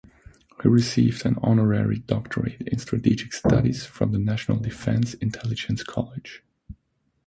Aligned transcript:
He 0.63 0.67
received 0.67 1.27
an 1.27 1.35
honorary 1.43 1.99
doctorate 1.99 2.59
in 2.63 2.79
strategic 2.79 3.33
studies 3.33 3.85
from 3.85 4.13
the 4.13 4.17
National 4.17 4.57
Defense 4.57 5.13
Intelligence 5.13 5.83
College. 5.83 6.41